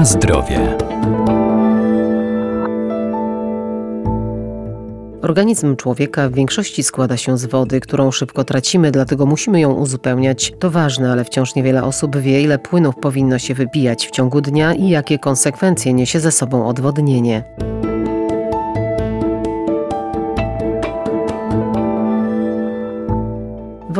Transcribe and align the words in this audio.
Na 0.00 0.06
zdrowie. 0.06 0.76
Organizm 5.22 5.76
człowieka 5.76 6.28
w 6.28 6.32
większości 6.32 6.82
składa 6.82 7.16
się 7.16 7.38
z 7.38 7.46
wody, 7.46 7.80
którą 7.80 8.10
szybko 8.10 8.44
tracimy, 8.44 8.90
dlatego 8.90 9.26
musimy 9.26 9.60
ją 9.60 9.72
uzupełniać. 9.72 10.52
To 10.58 10.70
ważne, 10.70 11.12
ale 11.12 11.24
wciąż 11.24 11.54
niewiele 11.54 11.82
osób 11.82 12.16
wie, 12.16 12.42
ile 12.42 12.58
płynów 12.58 12.94
powinno 12.96 13.38
się 13.38 13.54
wypijać 13.54 14.06
w 14.06 14.10
ciągu 14.10 14.40
dnia 14.40 14.74
i 14.74 14.88
jakie 14.88 15.18
konsekwencje 15.18 15.92
niesie 15.92 16.20
ze 16.20 16.32
sobą 16.32 16.66
odwodnienie. 16.66 17.44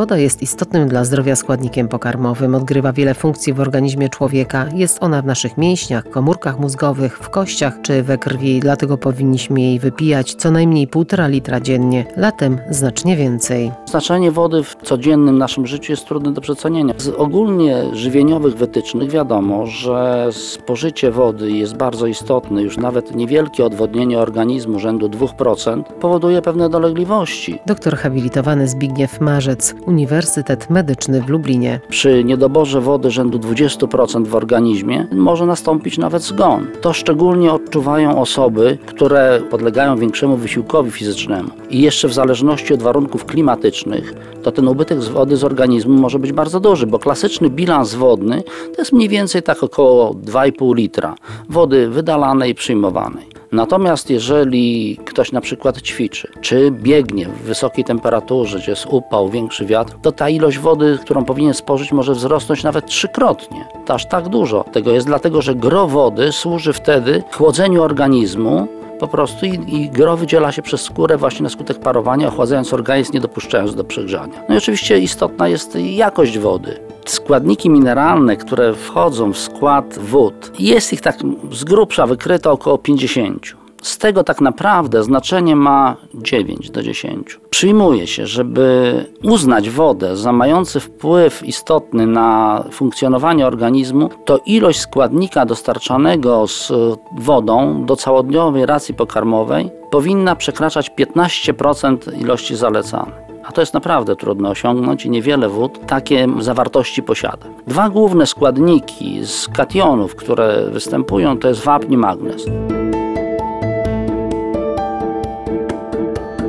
Woda 0.01 0.17
jest 0.17 0.41
istotnym 0.41 0.87
dla 0.87 1.05
zdrowia 1.05 1.35
składnikiem 1.35 1.87
pokarmowym, 1.87 2.55
odgrywa 2.55 2.93
wiele 2.93 3.13
funkcji 3.13 3.53
w 3.53 3.59
organizmie 3.59 4.09
człowieka. 4.09 4.65
Jest 4.75 5.03
ona 5.03 5.21
w 5.21 5.25
naszych 5.25 5.57
mięśniach, 5.57 6.09
komórkach 6.09 6.59
mózgowych, 6.59 7.17
w 7.17 7.29
kościach 7.29 7.81
czy 7.81 8.03
we 8.03 8.17
krwi, 8.17 8.59
dlatego 8.59 8.97
powinniśmy 8.97 9.61
jej 9.61 9.79
wypijać 9.79 10.35
co 10.35 10.51
najmniej 10.51 10.87
1,5 10.87 11.29
litra 11.29 11.59
dziennie, 11.59 12.05
latem 12.17 12.59
znacznie 12.69 13.15
więcej. 13.15 13.71
Znaczenie 13.85 14.31
wody 14.31 14.63
w 14.63 14.75
codziennym 14.83 15.37
naszym 15.37 15.67
życiu 15.67 15.91
jest 15.91 16.05
trudne 16.05 16.33
do 16.33 16.41
przecenienia. 16.41 16.93
Z 16.97 17.07
ogólnie 17.07 17.83
żywieniowych 17.93 18.55
wytycznych 18.55 19.11
wiadomo, 19.11 19.65
że 19.65 20.29
spożycie 20.31 21.11
wody 21.11 21.51
jest 21.51 21.75
bardzo 21.75 22.07
istotne. 22.07 22.61
Już 22.61 22.77
nawet 22.77 23.15
niewielkie 23.15 23.65
odwodnienie 23.65 24.19
organizmu 24.19 24.79
rzędu 24.79 25.07
2% 25.09 25.83
powoduje 25.83 26.41
pewne 26.41 26.69
dolegliwości. 26.69 27.59
Doktor 27.65 27.97
habilitowany 27.97 28.67
Zbigniew 28.67 29.21
Marzec, 29.21 29.75
Uniwersytet 29.91 30.69
Medyczny 30.69 31.21
w 31.21 31.29
Lublinie. 31.29 31.79
Przy 31.89 32.23
niedoborze 32.23 32.81
wody 32.81 33.11
rzędu 33.11 33.39
20% 33.39 34.27
w 34.27 34.35
organizmie 34.35 35.07
może 35.11 35.45
nastąpić 35.45 35.97
nawet 35.97 36.23
zgon. 36.23 36.67
To 36.81 36.93
szczególnie 36.93 37.51
odczuwają 37.51 38.21
osoby, 38.21 38.77
które 38.85 39.41
podlegają 39.49 39.97
większemu 39.97 40.37
wysiłkowi 40.37 40.91
fizycznemu. 40.91 41.49
I 41.69 41.81
jeszcze 41.81 42.07
w 42.07 42.13
zależności 42.13 42.73
od 42.73 42.81
warunków 42.81 43.25
klimatycznych, 43.25 44.13
to 44.43 44.51
ten 44.51 44.67
ubytek 44.67 44.99
wody 44.99 45.37
z 45.37 45.43
organizmu 45.43 45.93
może 45.93 46.19
być 46.19 46.31
bardzo 46.31 46.59
duży, 46.59 46.87
bo 46.87 46.99
klasyczny 46.99 47.49
bilans 47.49 47.93
wodny 47.93 48.43
to 48.75 48.81
jest 48.81 48.93
mniej 48.93 49.09
więcej 49.09 49.43
tak 49.43 49.63
około 49.63 50.13
2,5 50.13 50.75
litra 50.75 51.15
wody 51.49 51.89
wydalanej 51.89 52.51
i 52.51 52.55
przyjmowanej. 52.55 53.30
Natomiast 53.51 54.09
jeżeli 54.09 54.97
ktoś 55.05 55.31
na 55.31 55.41
przykład 55.41 55.81
ćwiczy, 55.81 56.31
czy 56.41 56.71
biegnie 56.71 57.25
w 57.25 57.41
wysokiej 57.41 57.85
temperaturze, 57.85 58.59
gdzie 58.59 58.71
jest 58.71 58.85
upał, 58.89 59.29
większy 59.29 59.65
wiatr, 59.65 59.95
to 60.01 60.11
ta 60.11 60.29
ilość 60.29 60.57
wody, 60.57 60.97
którą 61.01 61.25
powinien 61.25 61.53
spożyć, 61.53 61.91
może 61.91 62.13
wzrosnąć 62.13 62.63
nawet 62.63 62.85
trzykrotnie. 62.85 63.65
To 63.85 63.93
aż 63.93 64.05
tak 64.05 64.29
dużo 64.29 64.63
tego 64.63 64.91
jest, 64.91 65.07
dlatego 65.07 65.41
że 65.41 65.55
gro 65.55 65.87
wody 65.87 66.31
służy 66.31 66.73
wtedy 66.73 67.23
chłodzeniu 67.31 67.83
organizmu, 67.83 68.67
po 68.99 69.07
prostu 69.07 69.45
i, 69.45 69.75
i 69.75 69.89
gro 69.89 70.17
wydziela 70.17 70.51
się 70.51 70.61
przez 70.61 70.81
skórę 70.81 71.17
właśnie 71.17 71.43
na 71.43 71.49
skutek 71.49 71.79
parowania, 71.79 72.27
ochładzając 72.27 72.73
organizm, 72.73 73.13
nie 73.13 73.21
dopuszczając 73.21 73.75
do 73.75 73.83
przegrzania. 73.83 74.43
No 74.49 74.55
i 74.55 74.57
oczywiście 74.57 74.99
istotna 74.99 75.47
jest 75.47 75.75
jakość 75.75 76.39
wody. 76.39 76.90
Składniki 77.05 77.69
mineralne, 77.69 78.37
które 78.37 78.73
wchodzą 78.73 79.33
w 79.33 79.37
skład 79.37 79.99
wód, 79.99 80.51
jest 80.59 80.93
ich 80.93 81.01
tak 81.01 81.17
z 81.51 81.63
grubsza 81.63 82.07
wykryto 82.07 82.51
około 82.51 82.77
50. 82.77 83.61
Z 83.81 83.97
tego 83.97 84.23
tak 84.23 84.41
naprawdę 84.41 85.03
znaczenie 85.03 85.55
ma 85.55 85.95
9 86.13 86.69
do 86.69 86.83
10. 86.83 87.39
Przyjmuje 87.49 88.07
się, 88.07 88.27
żeby 88.27 89.05
uznać 89.23 89.69
wodę 89.69 90.17
za 90.17 90.33
mający 90.33 90.79
wpływ 90.79 91.43
istotny 91.43 92.07
na 92.07 92.63
funkcjonowanie 92.71 93.47
organizmu, 93.47 94.09
to 94.25 94.39
ilość 94.45 94.79
składnika 94.79 95.45
dostarczanego 95.45 96.47
z 96.47 96.71
wodą 97.19 97.85
do 97.85 97.95
całodniowej 97.95 98.65
racji 98.65 98.93
pokarmowej 98.93 99.69
powinna 99.91 100.35
przekraczać 100.35 100.91
15% 100.99 102.21
ilości 102.21 102.55
zalecanej. 102.55 103.30
To 103.53 103.61
jest 103.61 103.73
naprawdę 103.73 104.15
trudno 104.15 104.49
osiągnąć 104.49 105.05
i 105.05 105.09
niewiele 105.09 105.49
wód 105.49 105.85
takie 105.85 106.27
zawartości 106.39 107.03
posiada. 107.03 107.47
Dwa 107.67 107.89
główne 107.89 108.25
składniki 108.25 109.25
z 109.25 109.47
kationów, 109.47 110.15
które 110.15 110.69
występują, 110.71 111.37
to 111.37 111.47
jest 111.47 111.63
wapń 111.63 111.93
i 111.93 111.97
magnez. 111.97 112.45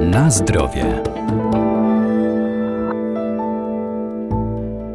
Na 0.01 0.31
zdrowie. 0.31 1.03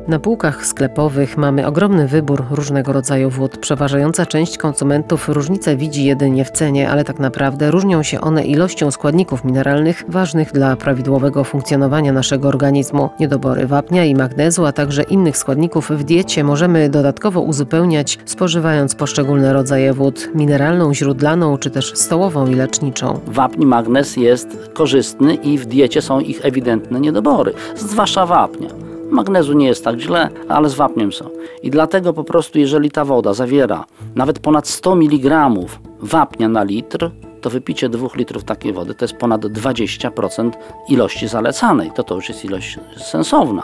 Na 0.08 0.20
półkach 0.20 0.66
sklepowych 0.66 1.38
mamy 1.38 1.68
ogromny 1.68 2.08
wybór 2.08 2.46
różnego 2.52 2.94
rodzaju 2.94 3.30
wód. 3.30 3.58
Przeważająca 3.58 4.26
część 4.26 4.58
konsumentów 4.58 5.30
różnicę 5.30 5.76
widzi 5.76 6.06
jedynie 6.06 6.46
w 6.46 6.52
cenie, 6.52 6.90
ale 6.90 7.04
tak 7.04 7.20
naprawdę 7.20 7.72
różnią 7.72 8.04
się 8.04 8.22
one 8.22 8.46
ilością 8.46 8.92
składników 8.92 9.44
mineralnych 9.44 10.04
ważnych 10.08 10.52
dla 10.52 10.76
prawidłowego 10.76 11.44
funkcjonowania 11.44 12.14
naszego 12.14 12.48
organizmu. 12.48 13.10
Niedobory 13.20 13.68
wapnia 13.68 14.06
i 14.06 14.16
magnezu, 14.16 14.66
a 14.66 14.72
także 14.72 15.04
innych 15.04 15.38
składników 15.38 15.90
w 15.90 16.04
diecie 16.04 16.44
możemy 16.44 16.90
dodatkowo 16.90 17.42
uzupełniać 17.42 18.20
spożywając 18.26 18.96
poszczególne 18.96 19.54
rodzaje 19.54 19.94
wód 19.94 20.30
mineralną, 20.36 20.94
źródlaną 20.94 21.58
czy 21.58 21.70
też 21.70 21.94
stołową 21.96 22.48
i 22.48 22.56
leczniczą. 22.56 23.20
Wapń 23.26 23.66
magnez 23.66 24.18
jest 24.18 24.70
korzystny 24.74 25.36
i 25.36 25.58
w 25.58 25.66
diecie 25.66 26.02
są 26.02 26.20
ich 26.20 26.46
ewidentne 26.46 27.00
niedobory, 27.00 27.54
zwłaszcza 27.76 28.26
wapnia. 28.26 28.87
Magnezu 29.18 29.54
nie 29.54 29.68
jest 29.68 29.84
tak 29.84 30.00
źle, 30.00 30.30
ale 30.50 30.70
z 30.70 30.74
wapniem 30.74 31.12
są. 31.12 31.30
I 31.64 31.70
dlatego 31.70 32.14
po 32.14 32.24
prostu, 32.24 32.60
jeżeli 32.60 32.92
ta 32.92 33.06
woda 33.06 33.34
zawiera 33.34 33.86
nawet 34.16 34.40
ponad 34.40 34.68
100 34.68 34.94
mg 34.94 35.52
wapnia 36.00 36.50
na 36.50 36.64
litr, 36.64 37.12
to 37.42 37.50
wypicie 37.50 37.90
2 37.90 38.08
litrów 38.16 38.44
takiej 38.44 38.74
wody 38.74 38.96
to 38.96 39.06
jest 39.06 39.18
ponad 39.18 39.42
20% 39.42 40.52
ilości 40.90 41.28
zalecanej. 41.28 41.92
To 41.96 42.04
to 42.04 42.16
już 42.16 42.30
jest 42.30 42.46
ilość 42.46 42.80
sensowna. 42.98 43.64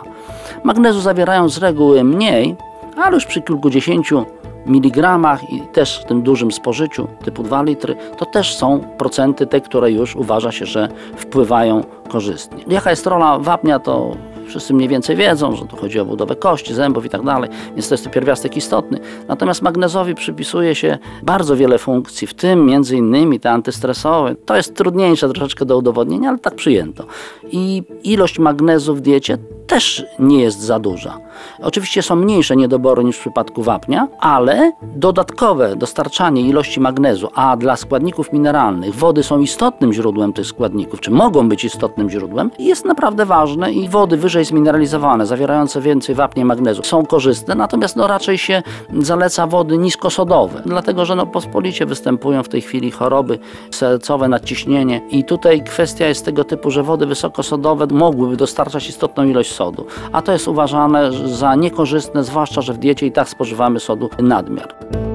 Magnezu 0.63 1.01
zawierają 1.01 1.49
z 1.49 1.57
reguły 1.57 2.03
mniej, 2.03 2.55
ale 2.97 3.15
już 3.15 3.25
przy 3.25 3.41
kilkudziesięciu 3.41 4.25
miligramach 4.65 5.53
i 5.53 5.61
też 5.61 5.99
w 5.99 6.05
tym 6.05 6.21
dużym 6.21 6.51
spożyciu 6.51 7.07
typu 7.23 7.43
2 7.43 7.63
litry, 7.63 7.95
to 8.17 8.25
też 8.25 8.55
są 8.55 8.79
procenty 8.97 9.47
te, 9.47 9.61
które 9.61 9.91
już 9.91 10.15
uważa 10.15 10.51
się, 10.51 10.65
że 10.65 10.89
wpływają 11.17 11.83
korzystnie. 12.09 12.63
Jaka 12.67 12.89
jest 12.89 13.07
rola 13.07 13.39
wapnia, 13.39 13.79
to 13.79 14.15
wszyscy 14.53 14.73
mniej 14.73 14.89
więcej 14.89 15.15
wiedzą, 15.15 15.55
że 15.55 15.65
tu 15.65 15.77
chodzi 15.77 15.99
o 15.99 16.05
budowę 16.05 16.35
kości, 16.35 16.73
zębów 16.73 17.05
i 17.05 17.09
tak 17.09 17.23
dalej, 17.23 17.49
więc 17.71 17.89
to 17.89 17.93
jest 17.93 18.09
pierwiastek 18.09 18.57
istotny. 18.57 18.99
Natomiast 19.27 19.61
magnezowi 19.61 20.15
przypisuje 20.15 20.75
się 20.75 20.97
bardzo 21.23 21.55
wiele 21.55 21.77
funkcji, 21.77 22.27
w 22.27 22.33
tym 22.33 22.65
między 22.65 22.97
innymi 22.97 23.39
te 23.39 23.51
antystresowe. 23.51 24.35
To 24.35 24.55
jest 24.55 24.75
trudniejsze 24.75 25.29
troszeczkę 25.29 25.65
do 25.65 25.77
udowodnienia, 25.77 26.29
ale 26.29 26.39
tak 26.39 26.55
przyjęto. 26.55 27.05
I 27.51 27.83
ilość 28.03 28.39
magnezu 28.39 28.95
w 28.95 29.01
diecie 29.01 29.37
też 29.67 30.05
nie 30.19 30.41
jest 30.41 30.59
za 30.59 30.79
duża. 30.79 31.17
Oczywiście 31.61 32.01
są 32.01 32.15
mniejsze 32.15 32.55
niedobory 32.55 33.03
niż 33.03 33.17
w 33.17 33.19
przypadku 33.19 33.63
wapnia, 33.63 34.07
ale 34.19 34.71
dodatkowe 34.95 35.75
dostarczanie 35.75 36.41
ilości 36.41 36.79
magnezu, 36.79 37.29
a 37.35 37.57
dla 37.57 37.75
składników 37.75 38.33
mineralnych 38.33 38.95
wody 38.95 39.23
są 39.23 39.39
istotnym 39.39 39.93
źródłem 39.93 40.33
tych 40.33 40.45
składników, 40.45 40.99
czy 40.99 41.11
mogą 41.11 41.49
być 41.49 41.63
istotnym 41.63 42.09
źródłem, 42.09 42.51
jest 42.59 42.85
naprawdę 42.85 43.25
ważne 43.25 43.73
i 43.73 43.89
wody 43.89 44.17
wyżej 44.17 44.42
zmineralizowane, 44.45 45.25
zawierające 45.25 45.81
więcej 45.81 46.15
wapnia 46.15 46.43
i 46.43 46.45
magnezu. 46.45 46.83
Są 46.83 47.05
korzystne, 47.05 47.55
natomiast 47.55 47.95
no 47.95 48.07
raczej 48.07 48.37
się 48.37 48.63
zaleca 48.99 49.47
wody 49.47 49.77
niskosodowe, 49.77 50.61
dlatego 50.65 51.05
że 51.05 51.15
no 51.15 51.25
pospolicie 51.25 51.85
występują 51.85 52.43
w 52.43 52.49
tej 52.49 52.61
chwili 52.61 52.91
choroby 52.91 53.39
sercowe, 53.71 54.27
nadciśnienie. 54.27 55.01
I 55.09 55.23
tutaj 55.23 55.63
kwestia 55.63 56.07
jest 56.07 56.25
tego 56.25 56.43
typu, 56.43 56.71
że 56.71 56.83
wody 56.83 57.05
wysokosodowe 57.05 57.87
mogłyby 57.91 58.37
dostarczać 58.37 58.89
istotną 58.89 59.23
ilość 59.23 59.51
sodu, 59.51 59.85
a 60.11 60.21
to 60.21 60.31
jest 60.31 60.47
uważane 60.47 61.11
za 61.25 61.55
niekorzystne, 61.55 62.23
zwłaszcza, 62.23 62.61
że 62.61 62.73
w 62.73 62.77
diecie 62.77 63.05
i 63.05 63.11
tak 63.11 63.29
spożywamy 63.29 63.79
sodu 63.79 64.09
nadmiar. 64.19 65.12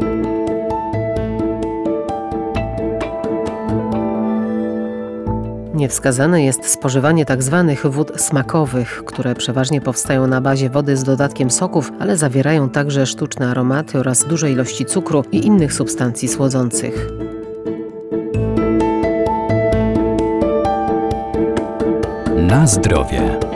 Niewskazane 5.79 6.45
jest 6.45 6.71
spożywanie 6.71 7.25
tzw. 7.27 7.75
Tak 7.83 7.93
wód 7.93 8.21
smakowych, 8.21 9.03
które 9.07 9.35
przeważnie 9.35 9.81
powstają 9.81 10.27
na 10.27 10.41
bazie 10.41 10.71
wody 10.71 10.97
z 10.97 11.05
dodatkiem 11.05 11.51
soków, 11.51 11.93
ale 12.01 12.17
zawierają 12.17 12.69
także 12.69 13.07
sztuczne 13.07 13.51
aromaty 13.51 13.99
oraz 13.99 14.25
duże 14.25 14.51
ilości 14.51 14.85
cukru 14.85 15.25
i 15.33 15.47
innych 15.47 15.73
substancji 15.73 16.29
słodzących. 16.29 17.09
Na 22.37 22.67
zdrowie. 22.67 23.48